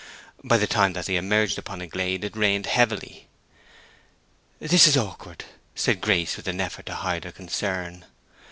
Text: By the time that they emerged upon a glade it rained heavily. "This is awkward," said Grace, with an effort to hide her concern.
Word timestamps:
By 0.43 0.57
the 0.57 0.65
time 0.65 0.93
that 0.93 1.05
they 1.05 1.15
emerged 1.15 1.59
upon 1.59 1.79
a 1.79 1.85
glade 1.85 2.23
it 2.23 2.35
rained 2.35 2.65
heavily. 2.65 3.27
"This 4.57 4.87
is 4.87 4.97
awkward," 4.97 5.45
said 5.75 6.01
Grace, 6.01 6.37
with 6.37 6.47
an 6.47 6.59
effort 6.59 6.87
to 6.87 6.95
hide 6.95 7.23
her 7.23 7.31
concern. 7.31 8.05